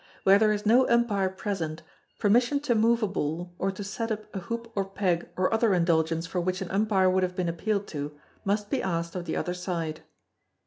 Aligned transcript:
Where 0.23 0.39
there 0.39 0.51
is 0.51 0.65
no 0.65 0.89
umpire 0.89 1.29
present, 1.29 1.83
permission 2.17 2.59
to 2.61 2.73
move 2.73 3.03
a 3.03 3.07
ball, 3.07 3.53
or 3.59 3.69
to 3.69 3.83
set 3.83 4.11
up 4.11 4.35
a 4.35 4.39
hoop 4.39 4.71
or 4.75 4.83
peg 4.83 5.29
or 5.37 5.53
other 5.53 5.75
indulgence 5.75 6.25
for 6.25 6.41
which 6.41 6.59
an 6.59 6.71
umpire 6.71 7.07
would 7.07 7.21
have 7.21 7.35
been 7.35 7.47
appealed 7.47 7.85
to, 7.89 8.17
must 8.43 8.71
be 8.71 8.81
asked 8.81 9.13
of 9.15 9.25
the 9.25 9.35
other 9.35 9.53
side. 9.53 10.01